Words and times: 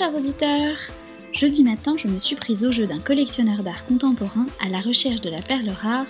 Chers 0.00 0.16
auditeurs 0.16 0.78
Jeudi 1.34 1.62
matin, 1.62 1.94
je 1.98 2.08
me 2.08 2.18
suis 2.18 2.34
prise 2.34 2.64
au 2.64 2.72
jeu 2.72 2.86
d'un 2.86 3.00
collectionneur 3.00 3.62
d'art 3.62 3.84
contemporain 3.84 4.46
à 4.64 4.70
la 4.70 4.80
recherche 4.80 5.20
de 5.20 5.28
la 5.28 5.42
perle 5.42 5.68
rare 5.68 6.06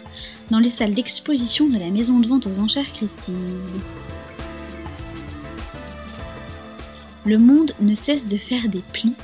dans 0.53 0.61
les 0.61 0.71
salles 0.71 0.95
d'exposition 0.95 1.69
de 1.69 1.77
la 1.77 1.91
maison 1.91 2.21
de 2.21 2.29
vente 2.29 2.47
aux 2.47 2.61
enchères 2.61 2.87
Christie's. 2.87 3.35
Le 7.25 7.37
monde 7.37 7.73
ne 7.81 7.97
cesse 7.97 8.29
de 8.29 8.37
faire 8.37 8.69
des 8.69 8.85
plis, 8.93 9.15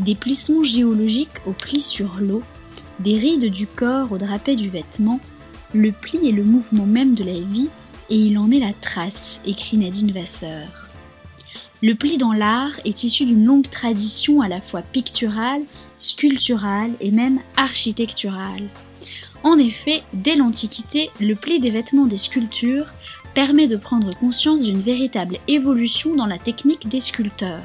des 0.00 0.16
plissements 0.16 0.64
géologiques 0.64 1.46
aux 1.46 1.52
plis 1.52 1.82
sur 1.82 2.16
l'eau, 2.18 2.42
des 2.98 3.18
rides 3.18 3.52
du 3.52 3.68
corps 3.68 4.10
au 4.10 4.18
drapé 4.18 4.56
du 4.56 4.68
vêtement. 4.68 5.20
Le 5.72 5.92
pli 5.92 6.28
est 6.28 6.32
le 6.32 6.42
mouvement 6.42 6.86
même 6.86 7.14
de 7.14 7.22
la 7.22 7.38
vie 7.38 7.68
et 8.10 8.16
il 8.16 8.38
en 8.38 8.50
est 8.50 8.58
la 8.58 8.72
trace, 8.72 9.40
écrit 9.46 9.76
Nadine 9.76 10.10
Vasseur. 10.10 10.85
Le 11.82 11.94
pli 11.94 12.16
dans 12.16 12.32
l'art 12.32 12.72
est 12.86 13.04
issu 13.04 13.26
d'une 13.26 13.44
longue 13.44 13.68
tradition 13.68 14.40
à 14.40 14.48
la 14.48 14.62
fois 14.62 14.80
picturale, 14.80 15.60
sculpturale 15.98 16.92
et 17.00 17.10
même 17.10 17.40
architecturale. 17.56 18.68
En 19.42 19.58
effet, 19.58 20.02
dès 20.14 20.36
l'Antiquité, 20.36 21.10
le 21.20 21.34
pli 21.34 21.60
des 21.60 21.70
vêtements 21.70 22.06
des 22.06 22.18
sculptures 22.18 22.86
permet 23.34 23.66
de 23.66 23.76
prendre 23.76 24.16
conscience 24.18 24.62
d'une 24.62 24.80
véritable 24.80 25.38
évolution 25.48 26.14
dans 26.14 26.26
la 26.26 26.38
technique 26.38 26.88
des 26.88 27.00
sculpteurs. 27.00 27.62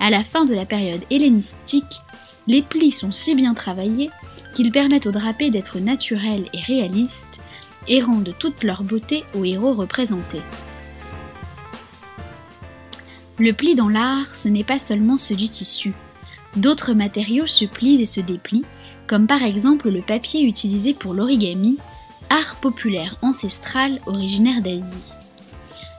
À 0.00 0.10
la 0.10 0.24
fin 0.24 0.44
de 0.44 0.52
la 0.52 0.66
période 0.66 1.04
hellénistique, 1.10 2.02
les 2.48 2.62
plis 2.62 2.90
sont 2.90 3.12
si 3.12 3.36
bien 3.36 3.54
travaillés 3.54 4.10
qu'ils 4.54 4.72
permettent 4.72 5.06
aux 5.06 5.12
drapés 5.12 5.50
d'être 5.50 5.78
naturels 5.78 6.48
et 6.52 6.60
réalistes 6.60 7.40
et 7.86 8.02
rendent 8.02 8.34
toute 8.38 8.64
leur 8.64 8.82
beauté 8.82 9.22
aux 9.34 9.44
héros 9.44 9.72
représentés. 9.72 10.42
Le 13.38 13.52
pli 13.52 13.74
dans 13.74 13.88
l'art, 13.88 14.36
ce 14.36 14.48
n'est 14.48 14.64
pas 14.64 14.78
seulement 14.78 15.16
ceux 15.16 15.34
du 15.34 15.48
tissu. 15.48 15.92
D'autres 16.56 16.92
matériaux 16.92 17.46
se 17.46 17.64
plient 17.64 18.00
et 18.00 18.06
se 18.06 18.20
déplient, 18.20 18.64
comme 19.08 19.26
par 19.26 19.42
exemple 19.42 19.90
le 19.90 20.02
papier 20.02 20.42
utilisé 20.42 20.94
pour 20.94 21.14
l'origami, 21.14 21.76
art 22.30 22.56
populaire 22.60 23.16
ancestral 23.22 24.00
originaire 24.06 24.62
d'Asie. 24.62 25.14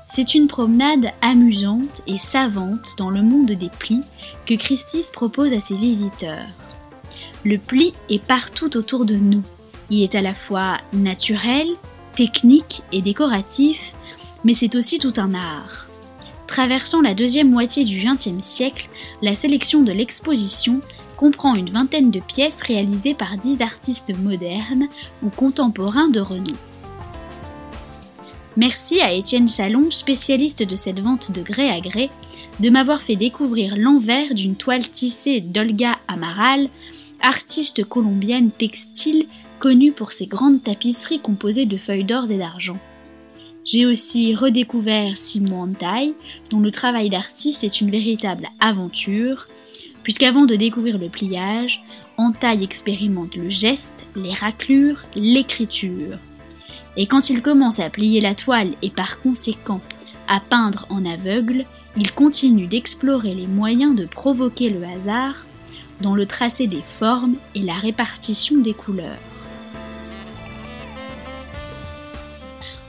C'est 0.08 0.34
une 0.34 0.48
promenade 0.48 1.12
amusante 1.22 2.02
et 2.08 2.18
savante 2.18 2.96
dans 2.98 3.10
le 3.10 3.22
monde 3.22 3.52
des 3.52 3.70
plis 3.70 4.02
que 4.46 4.54
Christie's 4.54 5.12
propose 5.12 5.54
à 5.54 5.60
ses 5.60 5.76
visiteurs. 5.76 6.46
Le 7.44 7.58
pli 7.58 7.94
est 8.10 8.24
partout 8.24 8.78
autour 8.78 9.04
de 9.04 9.16
nous. 9.16 9.44
Il 9.90 10.04
est 10.04 10.16
à 10.16 10.22
la 10.22 10.34
fois 10.34 10.78
naturel, 10.94 11.68
technique 12.16 12.82
et 12.94 13.02
décoratif, 13.02 13.94
mais 14.46 14.54
c'est 14.54 14.76
aussi 14.76 15.00
tout 15.00 15.14
un 15.18 15.34
art. 15.34 15.85
Traversant 16.48 17.02
la 17.02 17.14
deuxième 17.14 17.50
moitié 17.50 17.84
du 17.84 18.00
XXe 18.00 18.46
siècle, 18.46 18.90
la 19.22 19.36
sélection 19.36 19.82
de 19.82 19.92
l'exposition 19.92 20.82
comprend 21.18 21.56
une 21.56 21.70
vingtaine 21.70 22.12
de 22.12 22.20
pièces 22.20 22.62
réalisées 22.62 23.14
par 23.14 23.38
dix 23.38 23.62
artistes 23.62 24.16
modernes 24.18 24.88
ou 25.24 25.30
contemporains 25.30 26.10
de 26.10 26.20
renom. 26.20 26.56
Merci 28.58 29.02
à 29.02 29.12
Étienne 29.12 29.48
Salon, 29.48 29.92
spécialiste 29.92 30.64
de 30.64 30.76
cette 30.76 31.02
vente 31.02 31.32
de 31.32 31.42
gré 31.42 31.70
à 31.70 31.82
gré, 31.82 32.10
de 32.62 32.70
m'avoir 32.70 33.02
fait 33.02 33.18
découvrir 33.18 33.76
l'envers 33.76 34.34
d'une 34.34 34.56
toile 34.56 34.88
tissée 34.88 35.42
d'Olga 35.42 35.98
Amaral, 36.08 36.70
artiste 37.22 37.84
colombienne 37.84 38.52
textile 38.52 39.28
connue 39.60 39.92
pour 39.92 40.12
ses 40.12 40.28
grandes 40.28 40.64
tapisseries 40.64 41.20
composées 41.20 41.66
de 41.66 41.76
feuilles 41.76 42.06
d'or 42.06 42.32
et 42.32 42.38
d'argent. 42.38 42.78
J'ai 43.66 43.88
aussi 43.88 44.36
redécouvert 44.36 45.18
Simon 45.18 45.64
Antaille, 45.64 46.14
dont 46.52 46.60
le 46.60 46.70
travail 46.70 47.10
d'artiste 47.10 47.64
est 47.64 47.82
une 47.82 47.90
véritable 47.90 48.48
aventure, 48.60 49.48
puisqu'avant 50.04 50.46
de 50.46 50.56
découvrir 50.56 51.00
le 51.00 51.10
pliage, 51.10 51.84
Antaille 52.18 52.64
expérimente 52.64 53.36
le 53.36 53.50
geste, 53.50 54.06
les 54.16 54.36
raclures, 54.36 55.04
l'écriture. 55.16 56.20
Et 56.96 57.08
quand 57.08 57.32
il 57.32 57.42
commence 57.42 57.80
à 57.80 57.90
plier 57.90 58.22
la 58.22 58.36
toile 58.36 58.76
et 58.84 58.92
par 58.92 59.20
conséquent 59.20 59.82
à 60.28 60.40
peindre 60.40 60.86
en 60.90 61.04
aveugle, 61.04 61.66
il 61.98 62.12
continue 62.12 62.68
d'explorer 62.68 63.34
les 63.34 63.48
moyens 63.48 63.96
de 63.96 64.06
provoquer 64.06 64.70
le 64.70 64.84
hasard 64.86 65.44
dans 66.02 66.14
le 66.14 66.28
tracé 66.28 66.68
des 66.68 66.84
formes 66.88 67.38
et 67.56 67.62
la 67.62 67.74
répartition 67.74 68.58
des 68.58 68.74
couleurs. 68.74 69.18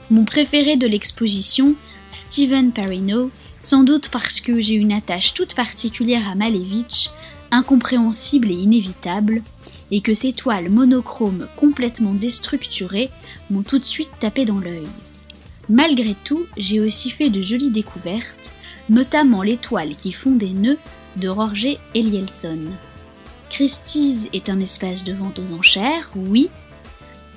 Mon 0.09 0.23
préféré 0.23 0.77
de 0.77 0.87
l'exposition, 0.87 1.75
Steven 2.11 2.71
Perino, 2.71 3.29
sans 3.59 3.83
doute 3.83 4.09
parce 4.09 4.39
que 4.39 4.61
j'ai 4.61 4.75
une 4.75 4.93
attache 4.93 5.33
toute 5.33 5.53
particulière 5.53 6.29
à 6.29 6.35
Malevich, 6.35 7.09
incompréhensible 7.51 8.51
et 8.51 8.55
inévitable, 8.55 9.41
et 9.91 10.01
que 10.01 10.13
ses 10.13 10.33
toiles 10.33 10.69
monochromes 10.69 11.47
complètement 11.57 12.13
déstructurées 12.13 13.09
m'ont 13.49 13.63
tout 13.63 13.79
de 13.79 13.85
suite 13.85 14.11
tapé 14.19 14.45
dans 14.45 14.59
l'œil. 14.59 14.87
Malgré 15.69 16.15
tout, 16.23 16.45
j'ai 16.55 16.79
aussi 16.79 17.09
fait 17.09 17.29
de 17.29 17.41
jolies 17.41 17.71
découvertes, 17.71 18.55
notamment 18.89 19.43
les 19.43 19.57
toiles 19.57 19.95
qui 19.95 20.13
font 20.13 20.31
des 20.31 20.51
nœuds 20.51 20.77
de 21.17 21.27
Roger 21.27 21.79
Elielson. 21.93 22.59
Christie's 23.49 24.29
est 24.33 24.49
un 24.49 24.59
espace 24.59 25.03
de 25.03 25.13
vente 25.13 25.39
aux 25.39 25.51
enchères, 25.51 26.11
oui, 26.15 26.49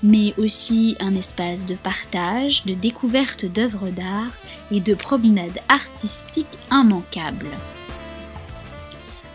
mais 0.02 0.34
aussi 0.38 0.96
un 1.00 1.14
espace 1.14 1.66
de 1.66 1.74
partage, 1.74 2.64
de 2.64 2.74
découverte 2.74 3.44
d'œuvres 3.44 3.90
d'art 3.90 4.32
et 4.70 4.80
de 4.80 4.94
promenade 4.94 5.58
artistique 5.68 6.58
immanquable. 6.70 7.48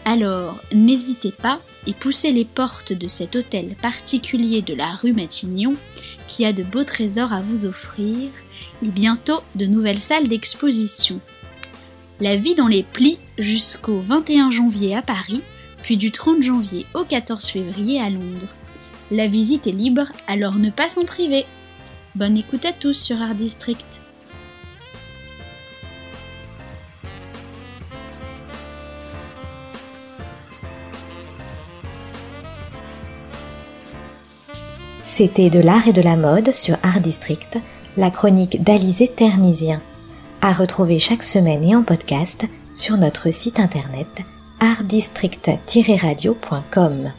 Alors, 0.05 0.59
n'hésitez 0.73 1.31
pas 1.31 1.59
et 1.87 1.93
poussez 1.93 2.31
les 2.31 2.45
portes 2.45 2.93
de 2.93 3.07
cet 3.07 3.35
hôtel 3.35 3.75
particulier 3.81 4.61
de 4.61 4.73
la 4.73 4.91
rue 4.91 5.13
Matignon 5.13 5.75
qui 6.27 6.45
a 6.45 6.53
de 6.53 6.63
beaux 6.63 6.83
trésors 6.83 7.33
à 7.33 7.41
vous 7.41 7.65
offrir 7.65 8.29
et 8.83 8.87
bientôt 8.87 9.41
de 9.55 9.65
nouvelles 9.65 9.99
salles 9.99 10.27
d'exposition. 10.27 11.19
La 12.19 12.35
vie 12.35 12.55
dans 12.55 12.67
les 12.67 12.83
plis 12.83 13.17
jusqu'au 13.37 13.99
21 13.99 14.51
janvier 14.51 14.95
à 14.95 15.01
Paris, 15.01 15.41
puis 15.83 15.97
du 15.97 16.11
30 16.11 16.41
janvier 16.41 16.85
au 16.93 17.03
14 17.03 17.45
février 17.45 17.99
à 17.99 18.09
Londres. 18.09 18.55
La 19.11 19.27
visite 19.27 19.67
est 19.67 19.71
libre, 19.71 20.07
alors 20.27 20.55
ne 20.55 20.71
pas 20.71 20.89
s'en 20.89 21.03
priver. 21.03 21.45
Bonne 22.15 22.37
écoute 22.37 22.65
à 22.65 22.73
tous 22.73 22.93
sur 22.93 23.21
Art 23.21 23.35
District. 23.35 24.01
C'était 35.03 35.51
de 35.51 35.59
l'art 35.59 35.87
et 35.87 35.93
de 35.93 36.01
la 36.01 36.15
mode 36.15 36.51
sur 36.53 36.77
Art 36.81 36.99
District, 36.99 37.59
la 37.97 38.09
chronique 38.09 38.63
d'Alizé 38.63 39.07
Ternisien. 39.07 39.81
À 40.41 40.51
retrouver 40.51 40.97
chaque 40.97 41.21
semaine 41.23 41.63
et 41.63 41.75
en 41.75 41.83
podcast 41.83 42.47
sur 42.73 42.97
notre 42.97 43.31
site 43.31 43.59
internet 43.59 44.07
artdistrict-radio.com. 44.59 47.11